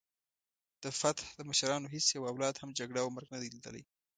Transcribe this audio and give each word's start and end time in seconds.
د 0.83 0.85
فتح 0.99 1.27
د 1.37 1.39
مشرانو 1.49 1.91
هیڅ 1.93 2.05
یوه 2.17 2.27
اولاد 2.31 2.55
هم 2.57 2.69
جګړه 2.79 2.99
او 3.01 3.09
مرګ 3.15 3.27
نه 3.33 3.39
دی 3.41 3.49
لیدلی. 3.55 3.83